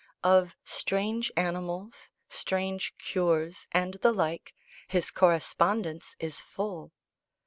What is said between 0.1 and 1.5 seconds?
Of strange